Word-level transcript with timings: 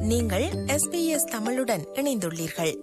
நீங்கள் 0.00 0.42
எஸ்பிஎஸ் 0.42 1.30
தமிழுடன் 1.30 1.84
இணைந்துள்ளீர்கள். 1.94 2.76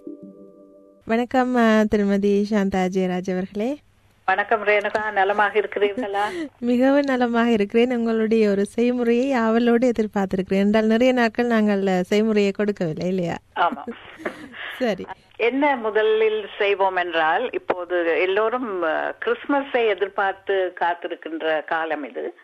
வணக்கம் 1.04 1.86
திருமதி 1.88 2.46
சாந்தா 2.50 2.86
ஜெயராஜ் 2.94 3.32
அவர்களே. 3.32 3.78
வணக்கம் 4.24 4.64
ரேணுகா. 4.64 5.12
நலமாக 5.12 5.58
இருக்கிறீர்களா? 5.58 6.22
மிகவும் 6.60 7.00
நலமாக 7.00 7.50
இருக்கிறேன். 7.50 7.96
உங்களுடைய 7.96 8.50
ஒரு 8.50 8.66
செய்முறையை 8.76 9.34
ஆவலோடு 9.34 9.92
எதிர்பார்த்திருக்கிறேன். 9.92 10.58
என்றால் 10.58 10.84
நிறைய 10.84 11.12
நாட்கள் 11.12 11.46
நாங்கள் 11.46 11.82
செய்முறையை 11.82 12.52
கொடுக்கவில்லை 12.52 13.06
இல்லையா? 13.06 13.36
ஆமா. 13.56 13.88
சரி. 14.78 15.06
என்ன 15.36 15.76
முதலில் 15.76 16.48
செய்வோம் 16.58 16.96
என்றால் 16.96 17.52
இப்போது 17.52 18.20
எல்லோரும் 18.20 18.82
கிறிஸ்துமஸை 19.24 19.88
எதிர்பார்த்து 19.88 20.74
காத்திருக்கின்ற 20.80 21.64
காலம் 21.64 22.04
இது. 22.04 22.34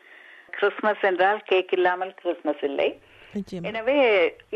கிறிஸ்துமஸ் 0.51 1.01
என்றால் 1.01 1.43
கேக் 1.45 1.73
இல்லாமல் 1.73 2.15
கிறிஸ்துமஸ் 2.15 2.63
இல்லை. 2.63 3.01
எனவே 3.71 4.01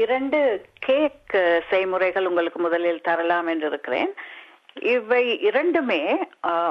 இரண்டு 0.05 0.39
கேக் 0.87 1.37
செய்முறைகள் 1.71 2.29
உங்களுக்கு 2.31 2.61
முதலில் 2.67 3.07
தரலாம் 3.09 3.49
என்று 3.53 3.67
இருக்கிறேன் 3.73 4.13
இவை 4.95 5.23
இரண்டுமே 5.49 6.03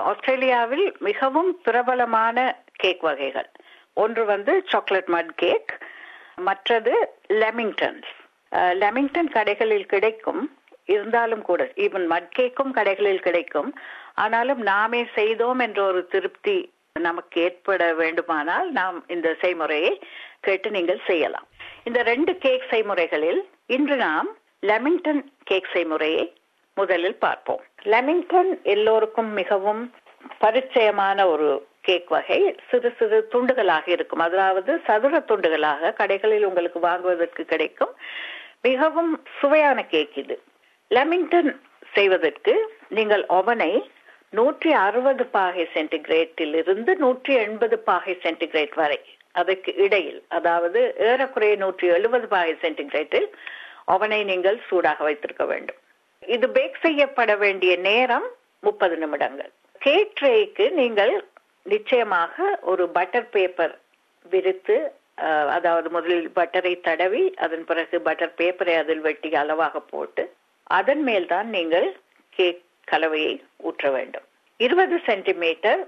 ஆஸ்திரேலியாவில் 0.09 0.86
மிகவும் 1.08 1.50
பிரபலமான 1.66 2.38
கேக் 2.84 3.04
வகைகள். 3.08 3.50
ஒன்று 4.04 4.23
வந்து 4.34 4.54
சாக்லேட் 4.72 5.12
மட் 5.16 5.34
கேக் 5.44 5.73
மற்றது 6.48 6.94
லெமிங்டன்ஸ். 7.41 8.09
லெமிங்டன் 8.81 9.31
கடைகளில் 9.38 9.92
கிடைக்கும் 9.94 10.42
இருந்தாலும் 10.95 11.44
கூட 11.50 11.62
ஈவன் 11.86 12.08
மட் 12.14 12.31
கேக்கும் 12.39 12.76
கடைகளில் 12.78 13.26
கிடைக்கும். 13.28 13.72
ஆனாலும் 14.23 14.62
நாமே 14.72 15.02
செய்தோம் 15.17 15.59
என்ற 15.66 15.80
ஒரு 15.92 16.02
திருப்தி 16.14 16.58
நமக்கு 17.08 17.42
ஏற்பட 17.48 17.81
வேண்டுமானால் 17.94 18.67
நாம் 18.78 18.98
இந்த 19.16 19.30
செய்முறையை 19.42 19.92
கேட்டு 20.45 20.70
நீங்கள் 20.78 21.02
செய்யலாம். 21.09 21.48
இந்த 21.88 22.00
ரெண்டு 22.04 22.32
கேக் 22.44 22.64
செய்முறைகளில் 22.70 23.40
இன்று 23.76 23.95
நாம் 23.95 24.30
லெமிங்டன் 24.70 25.22
கேக் 25.50 25.70
செய்முறையை 25.73 26.26
முதலில் 26.78 27.16
பார்ப்போம். 27.25 27.61
லெமிங்டன் 27.94 28.50
எல்லோருக்கும் 28.73 29.30
மிகவும் 29.39 29.81
பரிச்சயமான 30.42 31.28
ஒரு 31.34 31.48
கேக் 31.81 32.09
வகை. 32.16 32.39
சிறு 32.70 32.89
சிறு 33.00 33.17
துண்டுகளாக 33.34 33.86
இருக்கும். 33.95 34.20
அதாவது 34.20 34.73
சதுர 34.88 35.22
துண்டுகளாக 35.30 35.94
கடைகளில் 36.00 36.48
உங்களுக்கு 36.50 36.80
வாங்குவதற்கு 36.80 37.45
கிடைக்கும் 37.45 37.94
மிகவும் 38.61 39.14
சுவையான 39.39 39.86
கேக் 39.94 40.17
இது. 40.17 40.38
லெமிங்டன் 40.92 41.52
செய்வதற்கு 41.94 42.56
நீங்கள் 42.98 43.26
ஒவனை 43.39 43.72
நூற்றி 44.30 44.72
அறுபது 44.86 45.26
பாகை 45.38 45.66
சென்டிகிரேட்டில் 45.76 46.56
இருந்து 46.61 46.95
நூற்றி 46.95 47.33
எண்பது 47.45 47.80
பாகை 47.89 48.16
சென்டிகிரேட் 48.26 48.76
வரை 48.76 49.00
அதற்கு 49.41 49.71
இடையில் 49.85 50.21
அதாவது 50.38 50.80
ஏறக்குறைய 51.07 51.55
நூற்றி 51.63 51.88
எழுபது 51.97 52.27
பாகை 52.33 52.53
சென்டிகிரேட்டில் 52.63 53.27
அவனை 53.93 54.19
நீங்கள் 54.31 54.57
சூடாக 54.67 54.99
வைத்திருக்க 55.07 55.45
வேண்டும். 55.52 55.80
இது 56.35 56.45
பேக் 56.57 56.83
செய்யப்பட 56.85 57.31
வேண்டிய 57.43 57.73
நேரம் 57.89 58.27
முப்பது 58.67 58.95
நிமிடங்கள். 59.03 59.52
கேக் 59.85 60.15
ட்ரேக்கு 60.19 60.65
நீங்கள் 60.81 61.13
நிச்சயமாக 61.73 62.35
ஒரு 62.71 62.83
பட்டர் 62.97 63.30
பேப்பர் 63.35 63.75
விரித்து 64.25 64.77
அதாவது 65.58 65.88
முதலில் 65.95 66.27
பட்டரை 66.38 66.73
தடவி 66.88 67.21
அதன் 67.45 67.63
பிறகு 67.69 67.97
பட்டர் 68.08 68.33
பேப்பரை 68.39 68.73
அதில் 68.81 69.03
வெட்டி 69.08 69.30
அளவாக 69.41 69.80
போட்டு 69.91 70.23
அதன் 70.77 71.03
மேல் 71.08 71.27
தான் 71.33 71.47
நீங்கள் 71.55 71.88
கேக் 72.38 72.63
கலவையை 72.91 73.33
ஊற்ற 73.67 73.85
வேண்டும். 73.95 74.25
இருபது 74.59 74.97
சென்டிமீட்டர் 75.08 75.81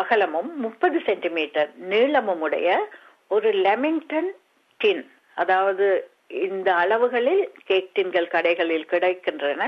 அகலமும் 0.00 0.50
முப்பது 0.64 0.98
சென்டிமீட்டர் 1.08 1.70
நீளமும் 1.92 2.42
உடைய 2.46 2.68
ஒரு 3.36 3.50
லெமிங்டன் 3.66 4.30
டின் 4.80 5.04
அதாவது 5.42 5.86
இந்த 6.46 6.68
அளவுகளில் 6.82 7.42
கேக் 7.68 7.90
டின்கள் 7.96 8.32
கடைகளில் 8.34 8.90
கிடைக்கின்றன. 8.92 9.62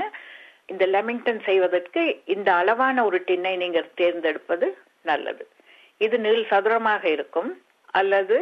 இந்த 0.71 0.83
லெமிங்டன் 0.95 1.41
செய்வதற்கு 1.47 2.01
இந்த 2.35 2.49
அளவான 2.61 3.05
ஒரு 3.07 3.17
டின்னை 3.27 3.53
நீங்கள் 3.63 3.93
தேர்ந்தெடுப்பது 4.01 4.67
நல்லது. 5.09 5.43
இது 6.05 6.17
நீள் 6.25 6.45
சதுரமாக 6.51 7.03
இருக்கும் 7.15 7.49
அல்லது 7.99 8.37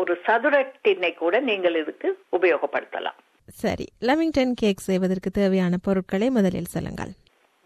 ஒரு 0.00 0.14
சதுர 0.26 0.54
டின்னை 0.84 1.12
கூட 1.22 1.34
நீங்கள் 1.50 1.76
இதுக்கு 1.82 2.08
உபயோகப்படுத்தலாம். 2.36 3.18
சரி 3.62 3.86
லெமிங்டன் 4.08 4.54
கேக் 4.62 4.86
செய்வதற்கு 4.88 5.30
தேவையான 5.40 5.74
பொருட்களை 5.86 6.30
முதலில் 6.38 6.72
சொல்லுங்கள். 6.74 7.12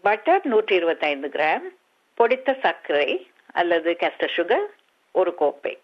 பட்டர் 0.03 0.45
நூற்றி 0.51 0.75
இருபத்தைந்து 0.79 1.29
கிராம் 1.35 1.65
பொடித்த 2.17 2.49
சர்க்கரை 2.65 3.09
அல்லது 3.55 3.95
கஸ்டர் 3.99 4.31
சுகர் 4.35 4.65
ஒரு 5.11 5.35
கோப்பை. 5.35 5.79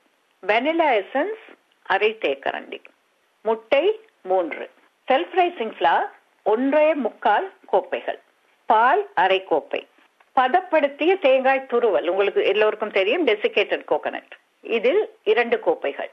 வெனிலா 0.48 0.88
எசன்ஸ் 1.02 1.44
அரை 1.82 2.18
தேக்கரண்டி. 2.22 2.84
முட்டை 3.42 4.00
மூன்று. 4.22 4.70
செல்ஃப் 5.08 5.34
ரைசிங் 5.36 5.72
ஃபிளார் 5.78 6.10
ஒன்றே 6.44 6.94
முக்கால் 6.94 7.54
கோப்பைகள். 7.66 8.20
பால் 8.66 9.10
அரை 9.14 9.44
கோப்பை. 9.44 9.88
பதப்படுத்திய 10.36 11.20
தேங்காய் 11.20 11.66
துருவல் 11.70 12.08
உங்களுக்கு 12.08 12.46
எல்லோருக்கும் 12.46 12.92
தெரியும் 12.92 13.28
டெசிகேட்டட் 13.28 13.86
கோகனட் 13.88 14.32
இதில் 14.62 15.10
இரண்டு 15.24 15.60
கோப்பைகள். 15.60 16.12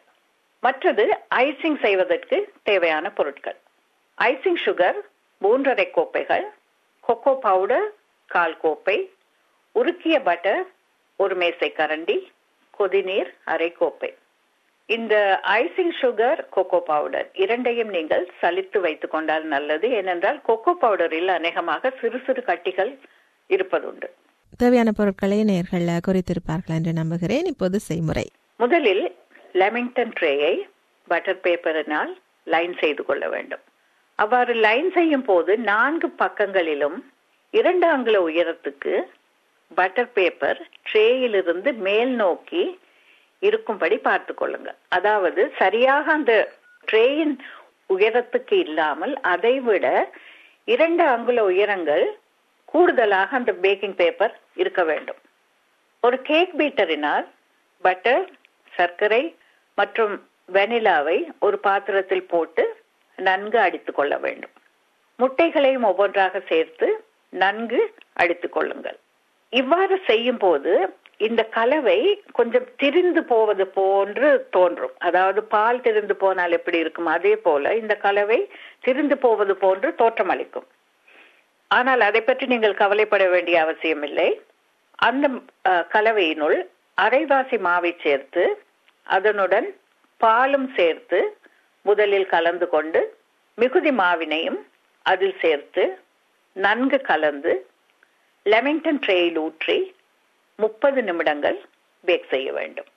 மற்றது 0.61 1.19
ஐசிங் 1.35 1.81
செய்வதற்கு 1.81 2.53
தேவையான 2.63 3.11
பொருட்கள். 3.11 3.57
ஐசிங் 4.19 4.61
சுகர் 4.65 5.01
மூன்றரை 5.43 5.91
கோப்பைகள். 5.91 6.47
கொக்கோ 7.09 7.35
பவுடர் 7.35 7.93
கால் 8.27 8.57
கோப்பை. 8.57 9.13
உருக்கிய 9.75 10.23
பட்டர் 10.23 10.77
ஒரு 11.23 11.35
மேசை 11.37 11.69
கரண்டி 11.77 12.17
கொதிநீர் 12.79 13.31
அரை 13.45 13.71
கோப்பை 13.73 14.11
இந்த 14.89 15.15
ஐசிங் 15.55 15.95
சுகர் 16.01 16.41
கொக்கோ 16.57 16.79
பவுடர் 16.81 17.29
இரண்டையும் 17.45 17.91
நீங்கள் 17.97 18.25
சலித்து 18.41 18.79
வைத்துக் 18.81 19.11
கொண்டால் 19.11 19.47
நல்லது. 19.55 19.87
ஏனென்றால் 19.91 20.39
கொக்கோ 20.49 20.73
பவுடரில் 20.85 21.29
அநேகமாக 21.29 21.93
சிறு 22.01 22.19
சிறு 22.27 22.43
கட்டிகள் 22.47 22.93
இருப்பதுண்டு. 23.51 24.09
தேவையான 24.57 24.91
பொருட்களை 24.93 25.39
நேர்கள் 25.45 25.89
குறித்திருப்பார்கள் 26.07 26.77
என்று 26.79 26.93
நம்புகிறேன். 26.93 27.49
இப்போது 27.53 27.79
செய்முறை. 27.81 28.27
முதலில் 28.57 29.05
லெமிங்டன் 29.55 30.15
ட்ரேயை 30.21 30.55
பட்டர் 31.09 31.43
பேப்பரினால் 31.45 32.13
லைன் 32.55 32.75
செய்து 32.81 33.03
கொள்ள 33.05 33.25
வேண்டும். 33.29 33.65
அவ்வாறு 34.19 34.55
லைன் 34.67 34.91
செய்யும் 34.93 35.27
போது 35.31 35.53
நான்கு 35.71 36.09
பக்கங்களிலும் 36.23 36.99
இரண்டு 37.55 37.87
அங்குல 37.87 38.19
உயரத்துக்கு 38.29 38.95
பட்டர் 39.75 40.13
பேப்பர் 40.13 40.61
ட்ரேயிலிருந்து 40.93 41.75
மேல் 41.87 42.09
நோக்கி 42.09 42.79
இருக்கும்படி 43.39 43.99
பார்த்து 43.99 44.35
கொள்ளுங்க. 44.35 44.71
அதாவது 44.89 45.53
சரியாக 45.59 46.13
அந்த 46.13 46.53
ட்ரேயின் 46.93 47.35
உயரத்துக்கு 47.95 48.53
இல்லாமல் 48.53 49.21
அதை 49.21 49.61
விட 49.61 49.87
இரண்டு 50.65 51.05
அங்குல 51.05 51.45
உயரங்கள் 51.45 52.19
கூடுதலாக 52.65 53.37
அந்த 53.37 53.53
பேக்கிங் 53.53 53.95
பேப்பர் 53.95 54.35
இருக்க 54.55 54.85
வேண்டும். 54.85 55.21
ஒரு 56.01 56.23
கேக் 56.23 56.55
பீட்டரினால் 56.59 57.27
பட்டர் 57.85 58.31
சர்க்கரை 58.73 59.37
மற்றும் 59.75 60.29
வெனிலாவை 60.53 61.19
ஒரு 61.41 61.59
பாத்திரத்தில் 61.59 62.27
போட்டு 62.27 62.77
நன்கு 63.17 63.59
அடித்து 63.59 63.93
கொள்ள 63.93 64.17
வேண்டும். 64.17 64.55
முட்டைகளையும் 65.19 65.83
ஒவ்வொன்றாக 65.83 66.41
சேர்த்து 66.49 67.05
நன்கு 67.29 67.95
அடித்து 68.13 68.49
கொள்ளுங்கள். 68.49 68.99
இவ்வாறு 69.53 69.97
செய்யும் 70.09 70.41
போது 70.45 70.73
இந்த 71.27 71.43
கலவை 71.57 71.99
கொஞ்சம் 72.39 72.67
திரிந்து 72.81 73.23
போவது 73.31 73.65
போன்று 73.77 74.29
தோன்றும். 74.57 74.93
அதாவது 75.07 75.41
பால் 75.55 75.81
திரிந்து 75.87 76.15
போனால் 76.23 76.57
எப்படி 76.59 76.79
இருக்கும்? 76.85 77.09
அதே 77.15 77.33
போல 77.47 77.75
இந்த 77.83 77.95
கலவை 78.05 78.39
திரிந்து 78.87 79.17
போவது 79.25 79.55
போன்று 79.63 79.89
தோற்றமளிக்கும் 80.01 80.69
ஆனால் 81.71 82.03
அதை 82.09 82.21
பற்றி 82.23 82.45
நீங்கள் 82.53 82.81
கவலைப்பட 82.83 83.25
வேண்டிய 83.35 83.57
அவசியம் 83.65 84.05
இல்லை. 84.09 84.29
அந்த 85.09 85.27
கலவையினுள் 85.95 86.59
அரைவாசி 86.99 87.57
மாவை 87.67 87.93
சேர்த்து 88.05 88.45
அதனுடன் 89.07 89.67
பாலும் 90.21 90.69
சேர்த்து 90.79 91.19
முதலில் 91.87 92.31
கலந்து 92.35 92.67
கொண்டு 92.75 93.01
மிகுதி 93.59 93.93
மாவினையும் 94.01 94.59
அதில் 95.07 95.37
சேர்த்து 95.43 95.85
நன்கு 96.57 96.99
கலந்து 97.11 97.53
லெமிங்டன் 98.53 99.01
ட்ரேயில் 99.05 99.39
ஊற்றி 99.45 99.79
முப்பது 100.59 101.01
நிமிடங்கள் 101.09 101.59
பேக் 102.05 102.29
செய்ய 102.33 102.49
வேண்டும். 102.59 102.91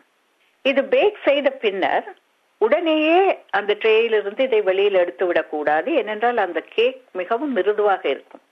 இது 0.65 0.81
பேக் 0.94 1.19
செய்த 1.27 1.48
பின்னர் 1.63 2.07
உடனேயே 2.62 3.19
அந்த 3.57 3.71
ட்ரேயிலிருந்து 3.83 4.42
இதை 4.48 4.59
வெளியில் 4.69 4.98
எடுத்து 5.03 5.25
விடக்கூடாது 5.30 5.89
ஏனென்றால் 6.01 6.39
அந்த 6.45 6.59
கேக் 6.75 7.00
மிகவும் 7.19 7.53
மிருதுவாக 7.57 8.03
இருக்கும். 8.15 8.44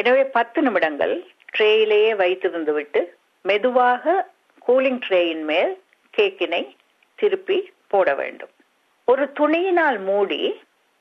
எனவே 0.00 0.22
பத்து 0.36 0.58
நிமிடங்கள் 0.66 1.14
ட்ரேயிலேயே 1.56 2.12
வைத்திருந்து 2.22 2.72
விட்டு 2.78 3.00
மெதுவாக 3.44 4.14
கூலிங் 4.68 5.02
ட்ரேயின் 5.06 5.44
மேல் 5.50 5.74
கேக்கினை 6.14 6.62
திருப்பி 7.18 7.58
போட 7.92 8.08
வேண்டும். 8.20 8.52
ஒரு 9.08 9.24
துணியினால் 9.38 9.98
மூடி 10.08 10.40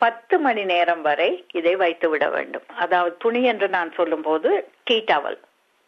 பத்து 0.01 0.35
மணி 0.39 0.63
நேரம் 0.71 1.01
வரை 1.01 1.29
இதை 1.59 1.75
வைத்து 1.75 2.09
விட 2.09 2.29
வேண்டும். 2.29 2.65
அதாவது 2.83 3.17
துணி 3.23 3.43
என்று 3.43 3.67
நான் 3.75 3.91
சொல்லும்போது 3.99 4.49
டீ 4.83 4.97
டவல். 5.11 5.37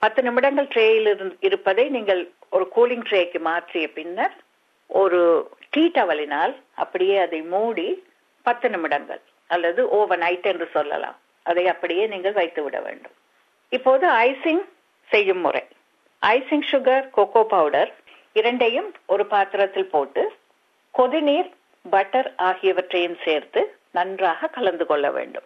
பத்து 0.02 0.20
நிமிடங்கள் 0.24 0.72
ட்ரேயில் 0.74 1.10
இருப்பதை 1.48 1.90
நீங்கள் 1.90 2.22
ஒரு 2.50 2.66
கூலிங் 2.76 3.06
ட்ரேக்கு 3.10 3.40
மாற்றிய 3.40 3.88
பின்னர் 3.98 4.36
ஒரு 4.90 5.22
டீ 5.70 5.84
டவலினால் 5.88 6.54
அப்படியே 6.76 7.18
அதை 7.18 7.42
மூடி 7.42 7.88
பத்து 8.46 8.70
நிமிடங்கள் 8.70 9.22
அல்லது 9.48 9.82
ஓவர் 9.90 10.22
நைட் 10.24 10.48
என்று 10.52 10.68
சொல்லலாம். 10.74 11.18
அதை 11.44 11.68
அப்படியே 11.68 12.08
நீங்கள் 12.08 12.34
வைத்து 12.34 12.64
விட 12.64 12.78
வேண்டும். 12.80 13.16
இப்போது 13.70 14.06
ஐசிங் 14.08 14.64
செய்யும் 15.10 15.40
முறை. 15.40 15.64
ஐசிங் 16.22 16.68
சுகர் 16.72 17.06
கோகோ 17.18 17.44
பவுடர் 17.54 17.92
இரண்டையும் 18.34 18.90
ஒரு 19.06 19.26
பாத்திரத்தில் 19.26 19.92
போட்டு 19.94 20.24
கொதிநீர் 20.96 21.50
பட்டர் 21.86 22.30
ஆகியவற்றையும் 22.50 23.20
சேர்த்து 23.26 23.62
நன்றாக 23.92 24.48
கலந்து 24.48 24.86
கொள்ள 24.86 25.12
வேண்டும். 25.12 25.44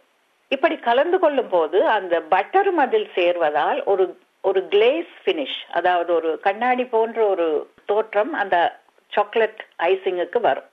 இப்படி 0.48 0.76
கலந்து 0.78 1.20
கொள்ளும் 1.20 1.50
போது 1.50 1.88
அந்த 1.88 2.22
பட்டரும் 2.32 2.82
அதில் 2.86 3.10
சேர்வதால் 3.16 3.84
ஒரு 3.84 4.18
ஒரு 4.42 4.68
கிளேஸ் 4.70 5.12
பினிஷ் 5.26 5.60
அதாவது 5.70 6.14
ஒரு 6.14 6.40
கண்ணாடி 6.40 6.86
போன்ற 6.86 7.26
ஒரு 7.26 7.70
தோற்றம் 7.86 8.34
அந்த 8.34 8.80
சாக்லேட் 9.08 9.62
ஐசிங்குக்கு 9.80 10.40
வரும். 10.42 10.70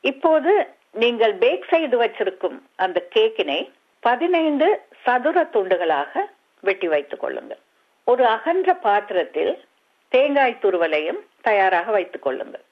இப்போது 0.00 0.66
நீங்கள் 0.90 1.34
பேக் 1.34 1.64
செய்து 1.68 1.96
வச்சிருக்கும் 2.02 2.58
அந்த 2.76 3.08
கேக்கினை 3.14 3.70
பதினைந்து 4.00 4.68
சதுர 5.04 5.48
துண்டுகளாக 5.52 6.12
வெட்டி 6.60 6.88
வைத்துக் 6.88 7.20
கொள்ளுங்கள். 7.20 7.58
ஒரு 8.04 8.26
அகன்ற 8.26 8.74
பாத்திரத்தில் 8.74 9.64
தேங்காய் 10.08 10.60
துருவலையும் 10.62 11.20
தயாராக 11.40 11.90
வைத்துக் 11.90 12.22
கொள்ளுங்கள். 12.22 12.64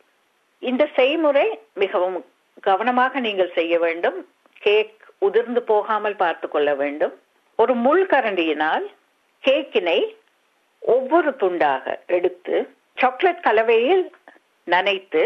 இந்த 0.59 0.89
செய்முறை 0.95 1.59
மிகவும் 1.73 2.25
கவனமாக 2.61 3.21
நீங்கள் 3.21 3.53
செய்ய 3.55 3.79
வேண்டும். 3.79 4.29
கேக் 4.67 4.99
உதிர்ந்து 5.27 5.61
போகாமல் 5.71 6.21
பார்த்து 6.23 6.47
கொள்ள 6.49 6.71
வேண்டும். 6.83 7.15
ஒரு 7.59 7.75
முள் 7.85 8.05
கரண்டியினால் 8.13 8.87
கேக்கினை 9.45 9.99
ஒவ்வொரு 10.83 11.31
துண்டாக 11.43 11.85
எடுத்து 12.17 12.55
சாக்லேட் 13.01 13.45
கலவையில் 13.47 14.05
நனைத்து 14.67 15.23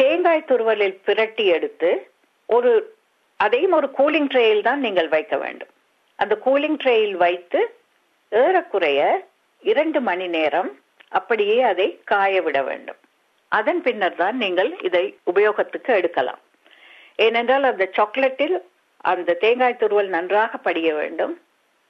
தேங்காய் 0.00 0.48
துருவலில் 0.50 0.96
பிரட்டி 1.06 1.44
எடுத்து 1.56 1.90
ஒரு 2.48 2.72
அதையும் 3.44 3.74
ஒரு 3.78 3.88
கூலிங் 3.98 4.30
ட்ரேயில் 4.32 4.66
தான் 4.68 4.82
நீங்கள் 4.86 5.10
வைக்க 5.14 5.34
வேண்டும். 5.44 5.72
அந்த 6.22 6.34
கூலிங் 6.46 6.78
ட்ரேயில் 6.82 7.16
வைத்து 7.24 7.60
ஏறக்குறைய 8.42 9.00
இரண்டு 9.72 10.00
மணி 10.08 10.26
நேரம் 10.36 10.70
அப்படியே 11.18 11.56
அதை 11.70 11.88
காய 12.10 12.40
விட 12.46 12.58
வேண்டும். 12.68 13.00
அதன் 13.58 13.80
பின்னர் 13.86 14.16
தான் 14.22 14.36
நீங்கள் 14.44 14.70
இதை 14.88 15.04
உபயோகத்துக்கு 15.30 15.90
எடுக்கலாம். 16.00 16.42
ஏனென்றால் 17.24 17.64
அந்த 17.70 17.84
சாக்லேட்டில் 17.96 18.56
அந்த 19.12 19.36
தேங்காய் 19.44 19.80
துருவல் 19.80 20.10
நன்றாக 20.16 20.58
படிய 20.66 20.88
வேண்டும். 21.00 21.34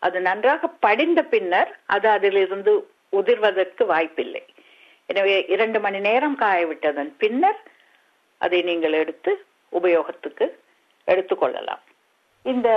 அது 0.03 0.19
நன்றாக 0.29 0.69
படிந்த 0.87 1.21
பின்னர் 1.33 1.71
அது 1.95 2.07
அதிலிருந்து 2.17 2.73
உதிர்வதற்கு 3.19 3.83
வாய்ப்பில்லை. 3.93 4.43
எனவே 5.09 5.37
இரண்டு 5.55 5.79
மணி 5.85 5.99
நேரம் 6.09 6.37
காயவிட்டதன் 6.43 7.11
பின்னர் 7.23 7.61
அதை 8.41 8.59
நீங்கள் 8.69 8.95
எடுத்து 9.03 9.33
உபயோகத்துக்கு 9.73 10.47
எடுத்துக்கொள்ளலாம் 11.09 11.83
இந்த 12.45 12.69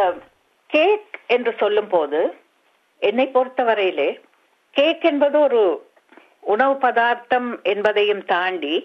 கேக் 0.69 1.16
என்று 1.36 1.51
சொல்லும் 1.62 1.90
போது 1.94 2.19
என்னை 3.01 3.25
பொறுத்தவரையிலே 3.36 4.10
கேக் 4.75 5.04
என்பது 5.10 5.38
ஒரு 5.48 5.62
உணவு 6.54 6.75
பதார்த்தம் 6.84 7.50
என்பதையும் 7.74 8.24
தாண்டி 8.34 8.75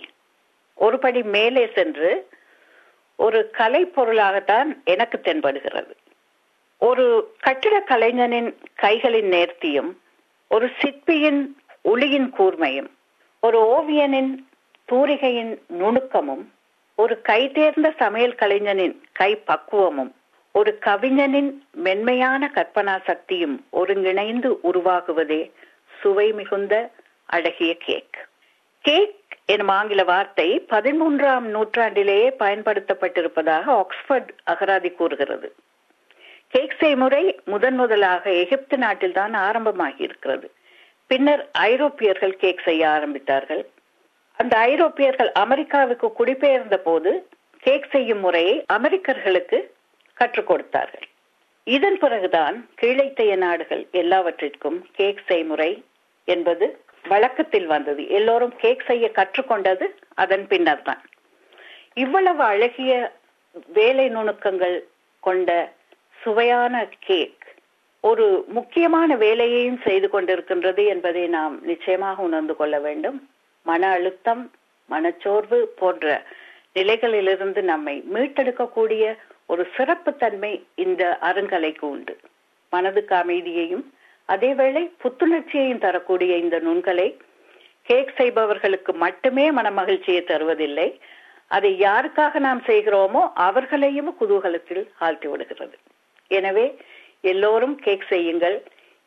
ஒருபடி 0.79 1.21
மேலே 1.37 1.65
சென்று 1.79 2.11
ஒரு 3.21 3.51
கலை 3.51 3.85
பொருளாகத்தான் 3.85 4.85
எனக்கு 4.85 5.21
தென்படுகிறது. 5.25 5.91
ஒரு 6.79 7.35
கட்டிட 7.41 7.81
கலைஞனின் 7.81 8.59
கைகளின் 8.83 9.31
நேர்த்தியும் 9.31 9.97
ஒரு 10.49 10.71
சிற்பியின் 10.79 11.57
ஒளியின் 11.83 12.33
கூர்மையும் 12.39 12.91
ஒரு 13.41 13.59
ஓவியனின் 13.65 14.35
தூரிகையின் 14.93 15.59
நுணுக்கமும் 15.67 16.53
ஒரு 16.95 17.21
கைதேர்ந்த 17.29 17.97
சமையல் 17.97 18.35
கலைஞனின் 18.35 19.05
கை 19.13 19.37
பக்குவமும் 19.37 20.15
ஒரு 20.53 20.79
கவிஞனின் 20.79 21.65
மென்மையான 21.73 22.51
கற்பனா 22.55 23.05
சக்தியும் 23.05 23.67
ஒருங்கிணைந்து 23.71 24.59
உருவாகுவதே 24.63 25.51
சுவை 26.01 26.33
மிகுந்த 26.33 26.91
அழகிய 27.27 27.77
கேக். 27.77 28.29
கேக் 28.81 29.20
எனும் 29.53 29.73
ஆங்கில 29.79 30.03
வார்த்தை 30.11 30.49
பதிமூன்றாம் 30.73 31.47
நூற்றாண்டிலேயே 31.55 32.29
பயன்படுத்தப்பட்டிருப்பதாக 32.43 33.67
ஆக்ஸ்போர்ட் 33.83 34.31
அகராதி 34.53 34.91
கூறுகிறது. 34.95 35.49
கேக் 36.55 36.77
செய்முறை 36.79 37.25
முதன் 37.45 37.77
முதலாக 37.77 38.25
எகிப்து 38.43 38.77
நாட்டில் 38.85 39.17
தான் 39.19 39.35
ஆரம்பமாகி 39.49 40.03
இருக்கிறது 40.09 40.47
பின்னர் 41.11 41.43
ஐரோப்பியர்கள் 41.67 42.35
கேக் 42.43 42.65
செய்ய 42.65 42.83
ஆரம்பித்தார்கள். 42.97 43.63
அந்த 44.39 44.55
ஐரோப்பியர்கள் 44.73 45.31
அமெரிக்காவுக்கு 45.45 46.09
குடிபெயர்ந்த 46.19 46.77
போது 46.89 47.11
கேக் 47.65 47.89
செய்யும் 47.95 48.23
முறையை 48.25 48.55
அமெரிக்கர்களுக்கு 48.77 49.59
கற்றுக் 50.17 50.49
கொடுத்தார்கள். 50.51 51.07
இதன் 51.67 51.99
பிறகுதான் 51.99 52.57
கீழைத்தைய 52.81 53.33
நாடுகள் 53.47 53.83
எல்லாவற்றிற்கும் 54.03 54.79
கேக் 54.99 55.25
செய்முறை 55.31 55.71
என்பது 56.29 56.67
வழக்கத்தில் 57.09 57.67
வந்தது. 57.67 58.09
எல்லோரும் 58.09 58.57
கேக் 58.57 58.85
செய்ய 58.87 59.11
கற்றுக்கொண்டது 59.15 59.87
அதன் 60.15 60.47
பின்னர் 60.47 60.83
தான். 60.83 61.05
இவ்வளவு 61.95 62.43
அழகிய 62.43 63.13
வேலை 63.67 64.09
நுணுக்கங்கள் 64.09 64.83
கொண்ட 65.21 65.73
சுவையான 66.23 66.89
கேக் 66.99 67.39
ஒரு 68.01 68.45
முக்கியமான 68.49 69.17
வேலையையும் 69.17 69.81
செய்து 69.85 70.09
கொண்டிருக்கின்றது 70.13 70.87
என்பதை 70.87 71.27
நாம் 71.27 71.63
நிச்சயமாக 71.63 72.23
உணர்ந்து 72.23 72.57
கொள்ள 72.57 72.79
வேண்டும். 72.79 73.31
மன 73.63 73.91
அழுத்தம் 73.91 74.53
மனச்சோர்வு 74.87 75.67
போன்ற 75.67 76.23
நிலைகளிலிருந்து 76.75 77.63
நம்மை 77.63 78.05
மீட்டெடுக்கக்கூடிய 78.15 79.17
ஒரு 79.47 79.67
சிறப்பு 79.77 80.17
தன்மை 80.17 80.67
இந்த 80.75 81.19
அருங்கலைக்கு 81.21 81.81
உண்டு. 81.81 82.19
மனதுக்கு 82.71 83.15
அமைதியையும் 83.15 83.95
அதேவேளை 84.33 84.83
புத்துணர்ச்சியையும் 85.03 85.83
தரக்கூடிய 85.87 86.33
இந்த 86.37 86.57
நுண்கலை 86.67 87.09
கேக் 87.89 88.13
செய்பவர்களுக்கு 88.17 88.93
மட்டுமே 89.05 89.47
மன 89.59 89.71
மகிழ்ச்சியை 89.79 90.23
தருவதில்லை. 90.23 90.89
அதை 91.57 91.71
யாருக்காக 91.81 92.39
நாம் 92.39 92.61
செய்கிறோமோ 92.67 93.23
அவர்களையும் 93.47 94.11
குதூகலத்தில் 94.21 94.85
ஆழ்த்தி 94.99 95.29
விடுகிறது. 95.29 95.77
எனவே 96.39 96.67
எல்லோரும் 97.33 97.77
கேக் 97.87 98.07
செய்யுங்கள் 98.13 98.59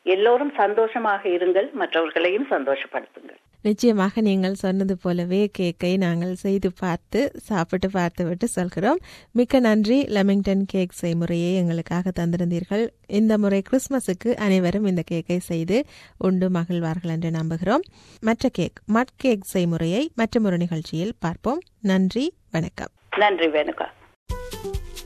எல்லோரும் 0.05 0.53
சந்தோஷமாக 0.61 1.21
இருங்கள் 1.29 1.67
மற்றவர்களையும் 1.81 2.47
சந்தோஷப்படுத்துங்கள். 2.49 3.41
நிச்சயமாக 3.63 4.21
நீங்கள் 4.21 4.53
சொன்னது 4.53 4.97
போலவே 4.97 5.51
கேக்கை 5.59 5.97
நாங்கள் 5.97 6.35
செய்து 6.35 6.71
பார்த்து 6.71 7.31
சாப்பிட்டு 7.37 7.89
பார்த்து 7.89 8.25
விட்டு 8.25 8.47
சொல்கிறோம். 8.47 8.99
மிக்க 9.31 9.59
நன்றி. 9.59 10.03
லெமிங்டன் 10.03 10.63
கேக் 10.67 10.91
செய்முறையை 11.01 11.55
எங்களுக்காக 11.55 12.11
தந்திருந்தீர்கள். 12.19 12.87
இந்த 13.07 13.37
முறை 13.37 13.61
கிறிஸ்மஸுக்கு 13.69 14.33
அனைவரும் 14.33 14.85
இந்த 14.85 15.03
கேக்கை 15.11 15.37
செய்து 15.37 15.85
உண்டு 16.17 16.49
மகிழ்வார்கள் 16.49 17.13
என்று 17.15 17.29
நம்புகிறோம். 17.29 17.85
மற்ற 18.19 18.49
கேக் 18.49 18.81
மட் 18.85 19.15
கேக் 19.15 19.49
செய்முறையை 19.53 20.07
மற்றொரு 20.15 20.57
நிகழ்ச்சியில் 20.57 21.15
பார்ப்போம். 21.19 21.59
நன்றி. 21.81 22.33
வணக்கம். 22.51 22.91
நன்றி 23.17 23.47
வணக்கம் 23.47 24.01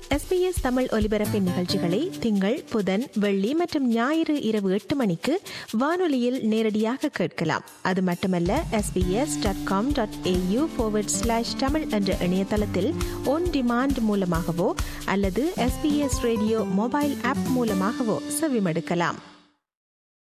எஸ்பிஎஸ் 0.09 0.61
தமிழ் 0.61 0.87
ஒலிபரப்பின் 0.91 1.41
நிகழ்ச்சிகளை 1.41 2.11
திங்கள் 2.19 2.63
புதன் 2.69 3.09
வெள்ளி 3.13 3.53
மற்றும் 3.53 3.87
ஞாயிறு 3.87 4.41
இரவு 4.41 4.71
எட்டு 4.71 4.95
மணிக்கு 4.95 5.41
வானொலியில் 5.71 6.47
நேரடியாக 6.47 7.07
கேட்கலாம். 7.07 7.63
அது 7.81 8.01
மட்டுமல்ல 8.01 8.63
SBS 8.71 9.41
dot 9.41 9.63
com 9.63 9.91
dot 9.91 10.13
AU 10.23 11.03
slash 11.05 11.57
Tamil 11.57 11.87
என்ற 11.89 12.17
இணையதளத்தில் 12.21 12.93
ஒன் 13.25 13.43
டிமாண்ட் 13.43 13.99
மூலமாகவோ 13.99 14.75
அல்லது 15.05 15.53
எஸ்பிஎஸ் 15.55 16.21
ரேடியோ 16.21 16.59
மொபைல் 16.59 17.17
ஆப் 17.23 17.47
மூலமாகவோ 17.47 18.21
செவிமடுக்கலாம். 18.41 19.15